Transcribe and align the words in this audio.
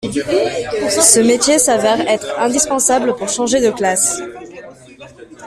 Se 0.89 1.19
métier 1.19 1.59
s'avère 1.59 2.09
être 2.09 2.33
indispensable 2.39 3.15
pour 3.15 3.29
changer 3.29 3.61
de 3.61 3.69
classe. 3.69 4.19